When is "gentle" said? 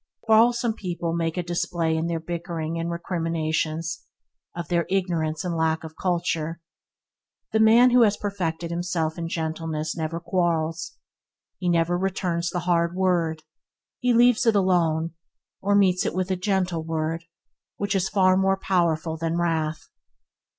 16.35-16.83